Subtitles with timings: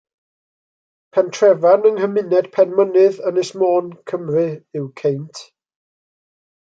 [1.17, 4.47] Pentrefan yng nghymuned Penmynydd, Ynys Môn, Cymru
[4.81, 5.45] yw Ceint.